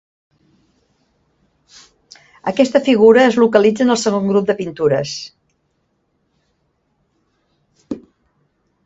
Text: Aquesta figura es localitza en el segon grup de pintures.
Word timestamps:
Aquesta 2.51 2.81
figura 2.87 3.25
es 3.33 3.37
localitza 3.43 3.85
en 3.87 3.95
el 3.97 3.99
segon 4.05 4.25
grup 4.31 4.47
de 4.51 4.55
pintures. 4.63 5.13